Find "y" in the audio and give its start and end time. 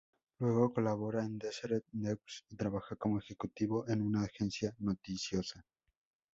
2.49-2.55